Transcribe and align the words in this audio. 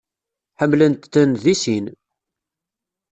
Ḥemmlent-ten 0.59 1.29
deg 1.43 1.57
sin. 1.63 1.85